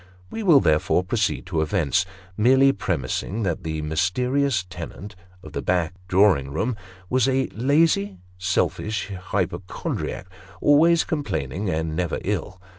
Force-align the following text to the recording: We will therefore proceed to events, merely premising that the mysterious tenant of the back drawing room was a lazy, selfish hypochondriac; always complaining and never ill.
We 0.31 0.41
will 0.41 0.59
therefore 0.59 1.03
proceed 1.03 1.45
to 1.45 1.61
events, 1.61 2.07
merely 2.35 2.71
premising 2.71 3.43
that 3.43 3.61
the 3.63 3.83
mysterious 3.83 4.63
tenant 4.67 5.15
of 5.43 5.53
the 5.53 5.61
back 5.61 5.93
drawing 6.07 6.49
room 6.49 6.75
was 7.07 7.27
a 7.27 7.45
lazy, 7.51 8.17
selfish 8.39 9.09
hypochondriac; 9.15 10.25
always 10.59 11.03
complaining 11.03 11.69
and 11.69 11.95
never 11.95 12.17
ill. 12.23 12.59